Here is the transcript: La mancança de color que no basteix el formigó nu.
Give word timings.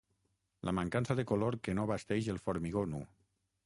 La 0.69 0.73
mancança 0.77 1.17
de 1.21 1.27
color 1.33 1.59
que 1.69 1.79
no 1.81 1.87
basteix 1.95 2.35
el 2.37 2.45
formigó 2.49 2.89
nu. 2.97 3.09